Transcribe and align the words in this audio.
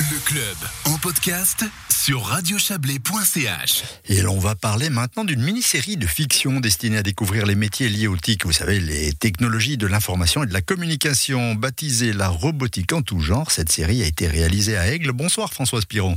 Le 0.00 0.18
club 0.24 0.56
en 0.86 0.96
podcast 0.96 1.66
sur 1.90 2.24
radiochablais.ch. 2.24 3.82
Et 4.06 4.22
l'on 4.22 4.38
va 4.38 4.54
parler 4.54 4.88
maintenant 4.88 5.24
d'une 5.24 5.42
mini-série 5.42 5.98
de 5.98 6.06
fiction 6.06 6.58
destinée 6.58 6.96
à 6.96 7.02
découvrir 7.02 7.44
les 7.44 7.54
métiers 7.54 7.90
liés 7.90 8.06
aux 8.06 8.16
TIC, 8.16 8.46
vous 8.46 8.52
savez, 8.52 8.80
les 8.80 9.12
technologies 9.12 9.76
de 9.76 9.86
l'information 9.86 10.42
et 10.42 10.46
de 10.46 10.54
la 10.54 10.62
communication, 10.62 11.54
baptisée 11.54 12.14
La 12.14 12.28
robotique 12.28 12.94
en 12.94 13.02
tout 13.02 13.20
genre. 13.20 13.50
Cette 13.50 13.70
série 13.70 14.02
a 14.02 14.06
été 14.06 14.26
réalisée 14.26 14.78
à 14.78 14.90
Aigle. 14.90 15.12
Bonsoir 15.12 15.52
Françoise 15.52 15.84
Piron. 15.84 16.16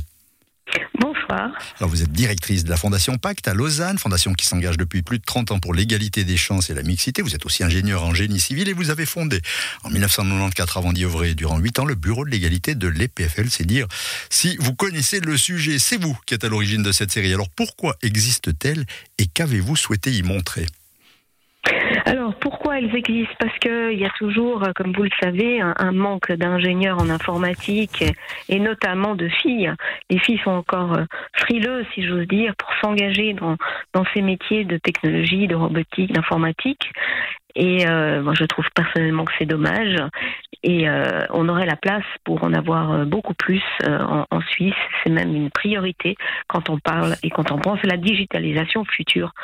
Alors 1.28 1.90
vous 1.90 2.02
êtes 2.02 2.12
directrice 2.12 2.64
de 2.64 2.70
la 2.70 2.76
Fondation 2.76 3.16
Pacte 3.16 3.48
à 3.48 3.54
Lausanne, 3.54 3.98
fondation 3.98 4.32
qui 4.32 4.46
s'engage 4.46 4.76
depuis 4.76 5.02
plus 5.02 5.18
de 5.18 5.24
30 5.24 5.52
ans 5.52 5.58
pour 5.58 5.74
l'égalité 5.74 6.24
des 6.24 6.36
chances 6.36 6.70
et 6.70 6.74
la 6.74 6.82
mixité. 6.82 7.22
Vous 7.22 7.34
êtes 7.34 7.46
aussi 7.46 7.64
ingénieur 7.64 8.04
en 8.04 8.14
génie 8.14 8.40
civil 8.40 8.68
et 8.68 8.72
vous 8.72 8.90
avez 8.90 9.06
fondé 9.06 9.40
en 9.82 9.90
1994 9.90 10.76
avant 10.76 10.92
d'y 10.92 11.04
œuvrer 11.04 11.34
durant 11.34 11.58
8 11.58 11.78
ans 11.80 11.84
le 11.84 11.94
bureau 11.94 12.24
de 12.24 12.30
l'égalité 12.30 12.74
de 12.74 12.88
l'EPFL. 12.88 13.48
C'est 13.50 13.66
dire 13.66 13.86
si 14.30 14.56
vous 14.58 14.74
connaissez 14.74 15.20
le 15.20 15.36
sujet, 15.36 15.78
c'est 15.78 16.00
vous 16.00 16.18
qui 16.26 16.34
êtes 16.34 16.44
à 16.44 16.48
l'origine 16.48 16.82
de 16.82 16.92
cette 16.92 17.10
série. 17.10 17.32
Alors 17.32 17.48
pourquoi 17.48 17.96
existe-t-elle 18.02 18.84
et 19.18 19.26
qu'avez-vous 19.26 19.76
souhaité 19.76 20.12
y 20.12 20.22
montrer 20.22 20.66
alors 22.06 22.34
pourquoi 22.64 22.80
elles 22.80 22.96
existent? 22.96 23.34
Parce 23.38 23.58
qu'il 23.58 23.98
y 23.98 24.06
a 24.06 24.10
toujours, 24.18 24.64
euh, 24.64 24.72
comme 24.74 24.92
vous 24.92 25.02
le 25.02 25.10
savez, 25.22 25.60
un, 25.60 25.92
manque 25.92 26.32
d'ingénieurs 26.32 26.98
en 26.98 27.10
informatique 27.10 28.02
et 28.48 28.58
notamment 28.58 29.14
de 29.14 29.28
filles. 29.28 29.70
Les 30.08 30.18
filles 30.18 30.40
sont 30.42 30.52
encore 30.52 30.94
euh, 30.94 31.04
frileuses, 31.34 31.84
si 31.94 32.06
j'ose 32.06 32.26
dire, 32.26 32.54
pour 32.56 32.70
s'engager 32.80 33.34
dans, 33.34 33.58
dans 33.92 34.04
ces 34.14 34.22
métiers 34.22 34.64
de 34.64 34.78
technologie, 34.78 35.46
de 35.46 35.54
robotique, 35.54 36.12
d'informatique. 36.14 36.90
Et 37.54 37.86
euh, 37.86 38.22
moi, 38.22 38.32
je 38.34 38.44
trouve 38.44 38.64
personnellement 38.74 39.26
que 39.26 39.32
c'est 39.38 39.44
dommage. 39.44 39.98
Et 40.62 40.86
on 41.28 41.46
aurait 41.50 41.66
la 41.66 41.76
place 41.76 42.06
pour 42.24 42.42
en 42.42 42.54
avoir 42.54 43.04
beaucoup 43.04 43.34
plus 43.34 43.62
en, 43.86 44.24
en, 44.30 44.40
Suisse. 44.40 44.72
C'est 45.02 45.10
même 45.10 45.36
une 45.36 45.50
priorité 45.50 46.16
quand 46.46 46.70
on 46.70 46.78
parle 46.78 47.16
et 47.22 47.28
quand 47.28 47.52
on 47.52 47.58
pense 47.58 47.80
à 47.84 47.86
la 47.86 47.98
digitalisation 47.98 48.86
future 48.86 49.34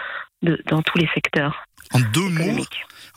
de, 0.41 0.59
dans 0.67 0.81
tous 0.81 0.97
les 0.97 1.09
secteurs. 1.15 1.67
En 1.93 2.01
deux 2.15 2.29
mots, 2.31 2.65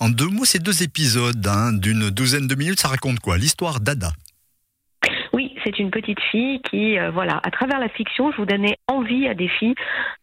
en 0.03 0.09
deux 0.09 0.27
mots, 0.27 0.43
ces 0.43 0.59
deux 0.59 0.83
épisodes 0.83 1.47
hein, 1.47 1.71
d'une 1.71 2.09
douzaine 2.09 2.45
de 2.45 2.55
minutes, 2.55 2.81
ça 2.81 2.89
raconte 2.89 3.21
quoi? 3.21 3.37
L'histoire 3.37 3.79
d'Ada. 3.79 4.09
Oui, 5.31 5.55
c'est 5.63 5.79
une 5.79 5.91
petite 5.91 6.19
fille 6.29 6.61
qui, 6.69 6.99
euh, 6.99 7.09
voilà, 7.09 7.39
à 7.41 7.49
travers 7.51 7.79
la 7.79 7.87
fiction, 7.87 8.29
je 8.33 8.37
vous 8.37 8.45
donnais 8.45 8.77
envie 8.89 9.27
à 9.29 9.33
des 9.33 9.47
filles 9.47 9.75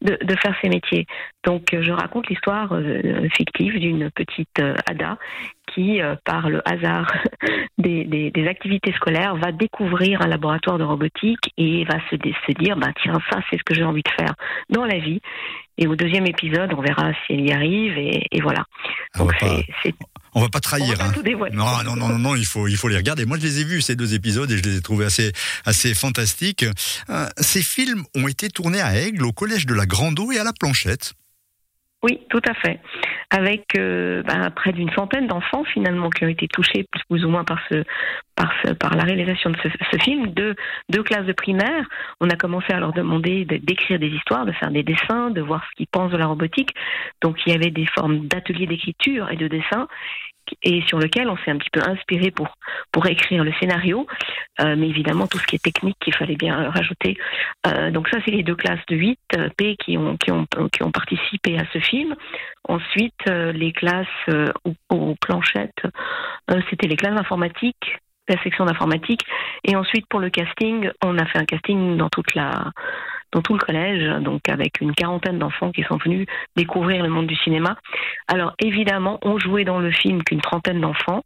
de, 0.02 0.16
faire 0.36 0.54
ces 0.60 0.68
métiers. 0.68 1.06
Donc, 1.44 1.72
euh, 1.72 1.82
je 1.82 1.92
raconte 1.92 2.28
l'histoire 2.28 2.74
euh, 2.74 3.26
fictive 3.34 3.78
d'une 3.78 4.10
petite 4.10 4.60
Ada 4.86 5.16
qui, 5.74 6.00
par 6.24 6.50
le 6.50 6.60
hasard 6.68 7.10
des, 7.78 8.46
activités 8.48 8.92
scolaires, 8.92 9.36
va 9.36 9.50
découvrir 9.50 10.20
un 10.20 10.26
laboratoire 10.26 10.78
de 10.78 10.84
robotique 10.84 11.52
et 11.56 11.84
va 11.84 12.00
se, 12.10 12.16
se 12.16 12.52
dire, 12.58 12.76
bah, 12.76 12.88
tiens, 13.02 13.18
ça, 13.30 13.40
c'est 13.48 13.56
ce 13.56 13.62
que 13.62 13.74
j'ai 13.74 13.84
envie 13.84 14.02
de 14.02 14.10
faire 14.10 14.34
dans 14.68 14.84
la 14.84 14.98
vie. 14.98 15.20
Et 15.80 15.86
au 15.86 15.96
deuxième 15.96 16.26
épisode, 16.26 16.72
on 16.76 16.82
verra 16.82 17.10
si 17.26 17.32
elle 17.32 17.40
y 17.40 17.52
arrive 17.52 17.96
et, 17.96 18.40
voilà. 18.42 18.64
Ah, 19.14 19.18
Donc, 19.18 19.32
c'est 19.40 19.94
on 20.32 20.40
va 20.40 20.48
pas 20.48 20.60
trahir. 20.60 21.00
hein. 21.00 21.12
non, 21.52 21.82
non, 21.82 21.96
non, 21.96 22.18
non, 22.18 22.36
il 22.36 22.46
faut, 22.46 22.68
il 22.68 22.76
faut 22.76 22.86
les 22.86 22.96
regarder. 22.96 23.24
Moi, 23.26 23.36
je 23.38 23.42
les 23.42 23.60
ai 23.60 23.64
vus 23.64 23.80
ces 23.80 23.96
deux 23.96 24.14
épisodes 24.14 24.48
et 24.50 24.56
je 24.56 24.62
les 24.62 24.76
ai 24.76 24.80
trouvés 24.80 25.06
assez, 25.06 25.32
assez 25.64 25.92
fantastiques. 25.94 26.64
Euh, 27.08 27.26
ces 27.38 27.62
films 27.62 28.04
ont 28.14 28.28
été 28.28 28.48
tournés 28.48 28.80
à 28.80 28.96
Aigle, 28.96 29.24
au 29.24 29.32
collège 29.32 29.66
de 29.66 29.74
la 29.74 29.86
Grande 29.86 30.20
Eau 30.20 30.30
et 30.30 30.38
à 30.38 30.44
la 30.44 30.52
Planchette. 30.52 31.14
Oui, 32.02 32.20
tout 32.30 32.40
à 32.48 32.54
fait. 32.54 32.80
Avec 33.28 33.76
euh, 33.76 34.22
ben, 34.22 34.50
près 34.50 34.72
d'une 34.72 34.90
centaine 34.92 35.26
d'enfants 35.26 35.64
finalement 35.64 36.08
qui 36.08 36.24
ont 36.24 36.28
été 36.28 36.48
touchés 36.48 36.86
plus 37.08 37.24
ou 37.24 37.28
moins 37.28 37.44
par 37.44 37.60
ce, 37.68 37.84
par, 38.72 38.96
la 38.96 39.04
réalisation 39.04 39.50
de 39.50 39.56
ce, 39.62 39.98
film. 40.02 40.28
Deux, 40.28 40.54
deux 40.88 41.02
classes 41.02 41.26
de 41.26 41.34
primaire. 41.34 41.86
On 42.20 42.30
a 42.30 42.36
commencé 42.36 42.72
à 42.72 42.80
leur 42.80 42.94
demander 42.94 43.44
d'écrire 43.44 43.98
des 43.98 44.08
histoires, 44.08 44.46
de 44.46 44.52
faire 44.52 44.70
des 44.70 44.82
dessins, 44.82 45.30
de 45.30 45.42
voir 45.42 45.62
ce 45.70 45.76
qu'ils 45.76 45.88
pensent 45.88 46.12
de 46.12 46.16
la 46.16 46.26
robotique. 46.26 46.74
Donc 47.20 47.36
il 47.44 47.52
y 47.52 47.56
avait 47.56 47.70
des 47.70 47.86
formes 47.86 48.26
d'ateliers 48.28 48.66
d'écriture 48.66 49.30
et 49.30 49.36
de 49.36 49.48
dessin 49.48 49.86
et 50.62 50.82
sur 50.82 50.98
lequel 50.98 51.28
on 51.28 51.36
s'est 51.38 51.50
un 51.50 51.58
petit 51.58 51.70
peu 51.70 51.80
inspiré 51.82 52.30
pour 52.30 52.48
pour 52.92 53.06
écrire 53.06 53.44
le 53.44 53.52
scénario, 53.60 54.06
euh, 54.60 54.76
mais 54.76 54.88
évidemment 54.88 55.26
tout 55.26 55.38
ce 55.38 55.46
qui 55.46 55.56
est 55.56 55.62
technique 55.62 55.96
qu'il 56.00 56.14
fallait 56.14 56.36
bien 56.36 56.70
rajouter. 56.70 57.16
Euh, 57.66 57.90
donc 57.90 58.08
ça 58.08 58.18
c'est 58.24 58.30
les 58.30 58.42
deux 58.42 58.54
classes 58.54 58.84
de 58.88 58.96
8 58.96 59.18
euh, 59.36 59.48
P 59.56 59.76
qui 59.76 59.96
ont 59.96 60.16
qui 60.16 60.82
ont 60.82 60.92
participé 60.92 61.58
à 61.58 61.64
ce 61.72 61.78
film. 61.78 62.14
Ensuite 62.68 63.26
les 63.26 63.72
classes 63.72 64.06
aux, 64.64 64.74
aux, 64.90 65.14
planchettes, 65.20 65.82
c'était 66.68 66.86
les 66.86 66.96
classes 66.96 67.18
informatiques 67.18 67.98
la 68.28 68.40
section 68.42 68.64
d'informatique. 68.64 69.22
Et 69.64 69.76
ensuite, 69.76 70.06
pour 70.08 70.20
le 70.20 70.30
casting, 70.30 70.88
on 71.04 71.18
a 71.18 71.26
fait 71.26 71.38
un 71.38 71.44
casting 71.44 71.96
dans 71.96 72.08
toute 72.08 72.32
la 72.34 72.70
dans 73.32 73.42
tout 73.42 73.54
le 73.54 73.60
collège, 73.60 74.22
donc 74.22 74.48
avec 74.48 74.80
une 74.80 74.94
quarantaine 74.94 75.38
d'enfants 75.38 75.70
qui 75.70 75.82
sont 75.84 75.96
venus 75.98 76.26
découvrir 76.56 77.02
le 77.02 77.08
monde 77.08 77.26
du 77.26 77.36
cinéma. 77.36 77.76
Alors 78.28 78.54
évidemment, 78.58 79.18
on 79.22 79.38
jouait 79.38 79.64
dans 79.64 79.78
le 79.78 79.90
film 79.92 80.22
qu'une 80.22 80.40
trentaine 80.40 80.80
d'enfants. 80.80 81.22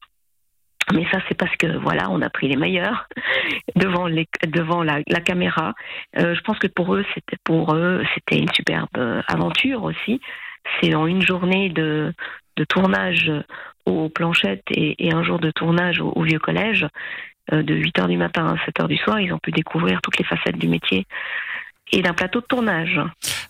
Mais 0.92 1.06
ça, 1.10 1.18
c'est 1.26 1.34
parce 1.34 1.56
que 1.56 1.78
voilà, 1.78 2.10
on 2.10 2.20
a 2.20 2.28
pris 2.28 2.46
les 2.46 2.56
meilleurs 2.56 3.08
devant 3.76 4.06
les, 4.06 4.28
devant 4.46 4.82
la, 4.82 5.02
caméra. 5.24 5.72
Euh, 6.18 6.34
je 6.34 6.40
pense 6.42 6.58
que 6.58 6.66
pour 6.66 6.94
eux, 6.94 7.06
c'était 7.14 7.38
pour 7.42 7.74
eux, 7.74 8.04
c'était 8.14 8.38
une 8.38 8.52
superbe 8.52 8.88
euh, 8.98 9.22
aventure 9.26 9.82
aussi. 9.84 10.20
C'est 10.80 10.94
en 10.94 11.06
une 11.06 11.22
journée 11.22 11.70
de, 11.70 12.12
de 12.56 12.64
tournage 12.64 13.32
aux 13.86 14.08
planchettes 14.08 14.64
et, 14.70 15.12
un 15.12 15.22
jour 15.22 15.38
de 15.38 15.50
tournage 15.50 16.00
au, 16.00 16.22
vieux 16.22 16.38
collège, 16.38 16.86
euh, 17.52 17.62
de 17.62 17.74
8h 17.74 18.08
du 18.08 18.16
matin 18.16 18.46
à 18.46 18.70
7h 18.70 18.86
du 18.88 18.96
soir, 18.96 19.20
ils 19.20 19.32
ont 19.32 19.38
pu 19.38 19.50
découvrir 19.50 20.00
toutes 20.02 20.18
les 20.18 20.24
facettes 20.24 20.58
du 20.58 20.68
métier 20.68 21.06
et 21.92 22.02
d'un 22.02 22.14
plateau 22.14 22.40
de 22.40 22.46
tournage. 22.46 23.00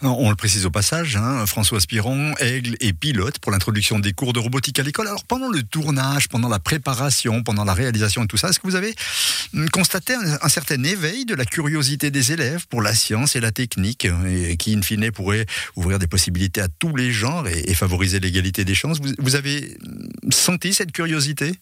On 0.02 0.28
le 0.28 0.36
précise 0.36 0.66
au 0.66 0.70
passage, 0.70 1.16
hein, 1.16 1.46
François 1.46 1.80
Spiron, 1.80 2.34
aigle 2.38 2.76
et 2.80 2.92
pilote 2.92 3.38
pour 3.38 3.52
l'introduction 3.52 3.98
des 3.98 4.12
cours 4.12 4.32
de 4.32 4.38
robotique 4.38 4.78
à 4.78 4.82
l'école. 4.82 5.06
Alors 5.06 5.24
pendant 5.24 5.48
le 5.48 5.62
tournage, 5.62 6.28
pendant 6.28 6.48
la 6.48 6.58
préparation, 6.58 7.42
pendant 7.42 7.64
la 7.64 7.72
réalisation 7.72 8.24
et 8.24 8.26
tout 8.26 8.36
ça, 8.36 8.48
est-ce 8.48 8.58
que 8.58 8.66
vous 8.66 8.74
avez 8.74 8.94
hum, 9.54 9.70
constaté 9.70 10.14
un, 10.14 10.48
certain 10.48 10.82
éveil 10.82 11.24
de 11.24 11.34
la 11.34 11.44
curiosité 11.44 12.10
des 12.10 12.32
élèves 12.32 12.66
pour 12.68 12.82
la 12.82 12.94
science 12.94 13.34
et 13.36 13.40
la 13.40 13.50
technique, 13.50 14.06
et 14.26 14.56
qui 14.56 14.74
in 14.74 14.82
fine 14.82 15.10
pourrait 15.10 15.46
ouvrir 15.76 15.98
des 15.98 16.06
possibilités 16.06 16.60
à 16.60 16.68
tous 16.68 16.94
les 16.96 17.12
genres 17.12 17.48
et, 17.48 17.72
favoriser 17.74 18.20
l'égalité 18.20 18.64
des 18.64 18.74
chances? 18.74 18.98
Vous 19.18 19.36
avez 19.36 19.76
hum, 19.84 20.32
senti 20.32 20.74
cette 20.74 20.92
curiosité? 20.92 21.52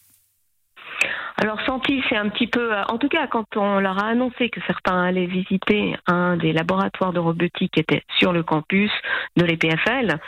Alors 1.37 1.60
senti, 1.62 2.03
c'est 2.09 2.16
un 2.16 2.28
petit 2.28 2.47
peu, 2.47 2.72
euh, 2.72 2.84
en 2.88 2.98
tout 2.98 3.09
cas 3.09 3.26
quand 3.26 3.56
on 3.56 3.81
leur 3.81 3.98
a 4.03 4.09
annoncé 4.09 4.50
que 4.50 4.60
certains 4.66 5.03
allaient 5.03 5.26
visiter 5.26 5.97
un 6.06 6.37
des 6.37 6.53
laboratoires 6.53 7.12
de 7.12 7.19
robotique 7.19 7.72
qui 7.72 7.81
était 7.81 8.03
sur 8.19 8.32
le 8.32 8.43
campus 8.43 8.91
de 9.37 9.44
l'EPFL, 9.44 10.19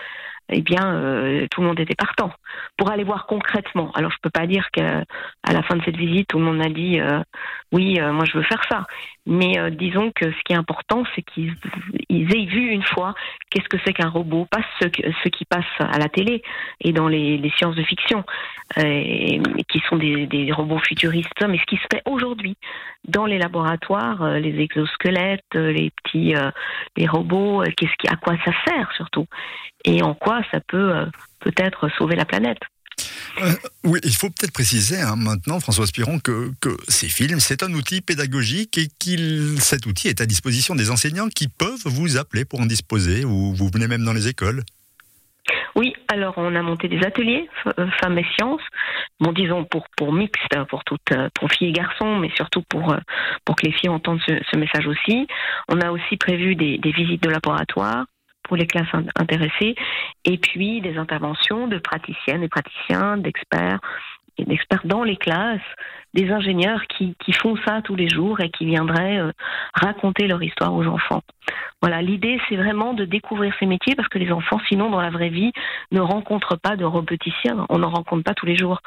eh 0.50 0.60
bien, 0.60 0.94
euh, 0.94 1.47
tout 1.50 1.62
le 1.62 1.69
monde 1.69 1.81
était 1.81 1.94
partant 1.94 2.31
pour 2.76 2.91
aller 2.91 3.04
voir 3.04 3.26
concrètement. 3.26 3.91
Alors, 3.94 4.10
je 4.10 4.19
peux 4.22 4.31
pas 4.31 4.47
dire 4.47 4.70
qu'à 4.72 5.04
la 5.50 5.62
fin 5.62 5.76
de 5.76 5.82
cette 5.84 5.97
visite, 5.97 6.28
tout 6.28 6.38
le 6.38 6.44
monde 6.44 6.60
a 6.60 6.69
dit 6.69 7.00
euh, 7.00 7.20
oui, 7.72 7.98
moi 8.00 8.25
je 8.25 8.37
veux 8.37 8.44
faire 8.44 8.62
ça. 8.69 8.87
Mais 9.27 9.71
disons 9.71 10.12
que 10.15 10.31
ce 10.31 10.43
qui 10.45 10.53
est 10.53 10.57
important, 10.57 11.05
c'est 11.15 11.23
qu'ils 11.23 11.55
aient 12.11 12.45
vu 12.45 12.71
une 12.71 12.83
fois 12.83 13.15
qu'est-ce 13.51 13.69
que 13.69 13.79
c'est 13.85 13.95
qu'un 13.95 14.09
robot, 14.11 14.47
pas 14.51 14.62
ce, 14.81 15.29
qui 15.29 15.45
passe 15.47 15.65
à 15.79 15.99
la 15.99 16.09
télé 16.09 16.43
et 16.81 16.93
dans 16.93 17.09
les, 17.09 17.39
les 17.39 17.51
sciences 17.51 17.75
de 17.75 17.83
fiction, 17.83 18.25
et, 18.77 19.41
qui 19.69 19.81
sont 19.89 19.97
des, 19.97 20.27
des, 20.27 20.53
robots 20.53 20.79
futuristes, 20.79 21.43
mais 21.49 21.59
ce 21.59 21.65
qui 21.65 21.77
se 21.77 21.87
fait 21.91 22.03
aujourd'hui 22.05 22.57
dans 23.09 23.25
les 23.25 23.39
laboratoires, 23.39 24.39
les 24.39 24.61
exosquelettes, 24.61 25.55
les 25.55 25.91
petits, 26.03 26.35
les 26.97 27.06
robots, 27.06 27.62
qu'est-ce 27.77 27.97
qui, 27.99 28.09
à 28.09 28.17
quoi 28.17 28.35
ça 28.45 28.53
sert 28.67 28.93
surtout, 28.93 29.27
et 29.85 30.03
en 30.03 30.15
quoi 30.15 30.41
ça 30.51 30.61
peut 30.61 30.97
euh, 30.97 31.06
peut-être 31.41 31.89
sauver 31.91 32.17
la 32.17 32.25
planète. 32.25 32.61
Euh, 33.43 33.53
oui, 33.84 34.00
il 34.05 34.15
faut 34.15 34.28
peut-être 34.28 34.53
préciser 34.53 35.00
hein, 35.00 35.16
maintenant, 35.16 35.59
François 35.60 35.87
Spiron, 35.87 36.19
que, 36.21 36.53
que, 36.60 36.77
ces 36.88 37.09
films, 37.09 37.41
c'est 37.41 37.62
un 37.62 37.72
outil 37.72 38.00
pédagogique 38.00 38.78
et 38.78 38.88
qu'il 38.99 39.60
cet 39.60 39.87
outil 39.87 40.08
est 40.08 40.20
à 40.20 40.26
disposition 40.26 40.75
des 40.75 40.91
enseignants 40.91 41.29
qui 41.29 41.49
peuvent 41.49 41.82
vous 41.85 42.17
appeler 42.17 42.44
pour 42.44 42.61
en 42.61 42.67
disposer, 42.67 43.25
ou 43.25 43.52
vous 43.55 43.69
venez 43.73 43.88
même 43.88 44.05
dans 44.05 44.12
les 44.12 44.29
écoles. 44.29 44.62
Oui, 45.75 45.93
alors 46.08 46.35
on 46.37 46.55
a 46.55 46.62
monté 46.62 46.87
des 46.87 47.05
ateliers 47.05 47.49
euh, 47.79 47.88
femmes 48.00 48.19
et 48.19 48.26
sciences, 48.37 48.62
bon 49.19 49.32
disons 49.32 49.64
pour 49.64 49.85
pour 49.96 50.12
mixte, 50.12 50.56
pour 50.70 50.85
toutes 50.85 51.12
pour 51.35 51.50
filles 51.50 51.70
et 51.70 51.73
garçons, 51.73 52.17
mais 52.19 52.31
surtout 52.37 52.62
pour 52.62 52.94
pour 53.44 53.56
que 53.56 53.67
les 53.67 53.73
filles 53.73 53.91
entendent 53.91 54.23
ce, 54.25 54.56
message 54.56 54.87
aussi. 54.87 55.26
On 55.69 55.81
a 55.81 55.91
aussi 55.91 56.17
prévu 56.17 56.55
des, 56.55 56.79
des 56.79 56.93
visites 56.93 57.23
de 57.25 57.29
laboratoire 57.29 58.06
pour 58.44 58.56
les 58.56 58.67
classes 58.67 58.88
intéressées, 59.17 59.75
et 60.25 60.38
puis 60.38 60.81
des 60.81 60.96
interventions 60.96 61.67
de 61.67 61.79
praticiennes 61.79 62.43
et 62.43 62.49
praticiens, 62.49 63.17
d'experts 63.17 63.81
et 64.38 64.44
d'experts 64.44 64.82
dans 64.85 65.05
les 65.05 65.17
classes, 65.17 65.61
des 66.12 66.31
ingénieurs 66.31 66.82
qui, 66.87 67.14
qui, 67.25 67.32
font 67.32 67.56
ça 67.64 67.82
tous 67.82 67.96
les 67.96 68.08
jours 68.08 68.41
et 68.41 68.50
qui 68.50 68.67
viendraient 68.67 69.19
euh, 69.19 69.32
raconter 69.75 70.26
leur 70.26 70.43
histoire 70.43 70.75
aux 70.75 70.87
enfants. 70.87 71.23
Voilà, 71.81 72.02
l'idée 72.02 72.41
c'est 72.49 72.56
vraiment 72.56 72.94
de 72.94 73.05
découvrir 73.05 73.55
ces 73.58 73.67
métiers 73.67 73.94
parce 73.94 74.08
que 74.08 74.19
les 74.19 74.32
enfants, 74.32 74.61
sinon 74.69 74.91
dans 74.91 75.00
la 75.00 75.11
vraie 75.11 75.29
vie, 75.29 75.52
ne 75.93 76.00
rencontrent 76.00 76.56
pas 76.56 76.76
de 76.76 76.85
roboticiens. 76.85 77.67
On 77.69 77.79
n'en 77.79 77.91
rencontre 77.91 78.25
pas 78.25 78.35
tous 78.35 78.46
les 78.46 78.56
jours 78.56 78.81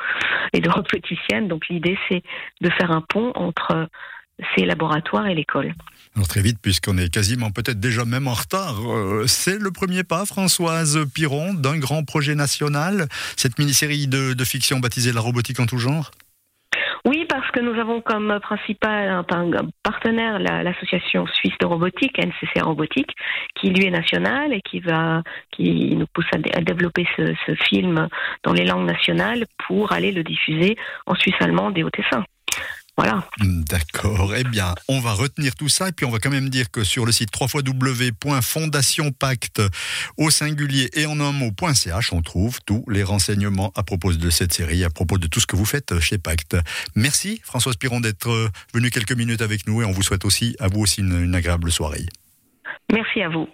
et 0.54 0.60
de 0.60 0.70
roboticiennes. 0.70 1.48
Donc 1.48 1.68
l'idée 1.70 1.98
c'est 2.10 2.24
de 2.62 2.70
faire 2.72 2.92
un 2.92 3.02
pont 3.02 3.32
entre 3.36 3.90
ces 4.56 4.66
laboratoires 4.66 5.28
et 5.28 5.36
l'école. 5.36 5.74
Alors 6.16 6.28
très 6.28 6.42
vite, 6.42 6.58
puisqu'on 6.62 6.98
est 6.98 7.14
quasiment 7.14 7.52
peut-être 7.52 7.80
déjà 7.80 8.06
même 8.06 8.28
en 8.28 8.34
retard, 8.34 8.76
euh, 8.88 9.26
c'est 9.28 9.60
le 9.60 9.72
premier 9.72 10.04
pas, 10.04 10.26
Françoise 10.26 11.00
Piron, 11.14 11.54
d'un 11.54 11.78
grand 11.78 12.04
projet 12.04 12.36
national, 12.36 13.08
cette 13.36 13.60
mini-série 13.60 14.08
de, 14.08 14.34
de 14.34 14.44
fiction 14.44 14.80
baptisée 14.80 15.12
La 15.12 15.22
robotique 15.22 15.60
en 15.60 15.66
tout 15.66 15.78
genre 15.78 16.12
oui, 17.06 17.26
parce 17.30 17.50
que 17.52 17.62
nous 17.62 17.80
avons 17.80 18.02
comme 18.02 18.38
principal 18.42 19.24
partenaire 19.82 20.40
l'association 20.40 21.26
suisse 21.28 21.54
de 21.62 21.66
robotique, 21.66 22.18
NCC 22.20 22.60
Robotique, 22.60 23.12
qui 23.56 23.70
lui 23.70 23.86
est 23.86 23.92
nationale 23.92 24.52
et 24.52 24.62
qui 24.62 24.82
va, 24.82 25.24
qui 25.52 25.96
nous 25.96 26.08
pousse 26.14 26.26
à, 26.34 26.60
développer 26.60 27.08
ce, 27.16 27.34
ce, 27.46 27.56
film 27.64 28.10
dans 28.44 28.52
les 28.52 28.66
langues 28.66 28.88
nationales 28.88 29.46
pour 29.68 29.94
aller 29.94 30.12
le 30.12 30.24
diffuser 30.24 30.76
en 31.06 31.16
Suisse 31.16 31.36
allemande 31.40 31.78
et 31.78 31.86
au 31.86 31.90
Tessin. 31.90 32.26
Voilà. 32.98 33.24
D'accord. 33.40 34.34
Eh 34.36 34.44
bien, 34.44 34.76
on 34.88 35.00
va 35.00 35.14
retenir 35.14 35.56
tout 35.56 35.70
ça 35.70 35.90
et 35.90 35.92
puis 35.92 36.06
on 36.06 36.10
va 36.10 36.18
quand 36.18 36.32
même 36.32 36.50
dire 36.50 36.72
que 36.72 36.84
sur 36.84 37.06
le 37.06 37.12
site 37.12 37.30
www.fondationpacte 37.40 39.62
au 40.18 40.32
singulier 40.32 40.90
et 40.94 41.06
en 41.06 41.20
un 41.20 41.32
mot.ch, 41.32 42.12
on 42.12 42.24
trouve 42.24 42.58
tous 42.66 42.84
les 42.90 43.04
renseignements 43.04 43.72
à 43.76 43.84
propos 43.84 44.14
de 44.14 44.32
cette 44.32 44.54
série, 44.54 44.84
à 44.84 44.90
propos 44.90 45.20
de 45.20 45.28
tout 45.28 45.40
ce 45.40 45.46
que 45.46 45.56
vous 45.56 45.66
faites 45.66 46.00
chez 46.00 46.18
Pacte. 46.18 46.58
Merci 46.96 47.40
François 47.44 47.74
Piron 47.80 48.00
d'être 48.00 48.50
venu 48.74 48.90
quelques 48.90 49.14
minutes 49.14 49.44
avec 49.44 49.68
nous 49.68 49.84
et 49.84 49.86
on 49.86 49.92
vous 49.92 50.02
souhaite 50.02 50.26
aussi 50.26 50.56
à 50.60 50.68
vous 50.68 50.82
aussi 50.82 51.02
une 51.02 51.36
agréable 51.36 51.72
soirée. 51.72 52.08
Merci 52.92 53.22
à 53.22 53.30
vous. 53.30 53.48